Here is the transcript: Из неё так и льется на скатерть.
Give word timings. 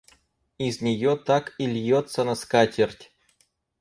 Из 0.57 0.81
неё 0.81 1.15
так 1.15 1.53
и 1.59 1.67
льется 1.67 2.23
на 2.23 2.33
скатерть. 2.33 3.11